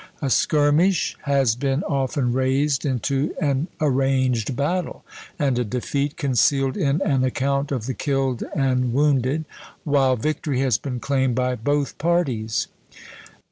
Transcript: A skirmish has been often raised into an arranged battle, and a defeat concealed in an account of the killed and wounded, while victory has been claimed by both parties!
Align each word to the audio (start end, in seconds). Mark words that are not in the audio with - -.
A 0.19 0.31
skirmish 0.31 1.15
has 1.25 1.55
been 1.55 1.83
often 1.83 2.33
raised 2.33 2.87
into 2.87 3.35
an 3.39 3.67
arranged 3.79 4.55
battle, 4.55 5.05
and 5.37 5.59
a 5.59 5.63
defeat 5.63 6.17
concealed 6.17 6.75
in 6.75 7.03
an 7.03 7.23
account 7.23 7.71
of 7.71 7.85
the 7.85 7.93
killed 7.93 8.41
and 8.55 8.93
wounded, 8.93 9.45
while 9.83 10.15
victory 10.15 10.59
has 10.61 10.79
been 10.79 10.99
claimed 10.99 11.35
by 11.35 11.53
both 11.53 11.99
parties! 11.99 12.65